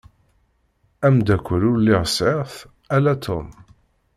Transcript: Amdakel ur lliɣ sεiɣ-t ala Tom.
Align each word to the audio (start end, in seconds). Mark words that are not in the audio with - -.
Amdakel 1.07 1.61
ur 1.69 1.77
lliɣ 1.79 2.03
sεiɣ-t 2.15 2.55
ala 2.95 3.13
Tom. 3.25 3.47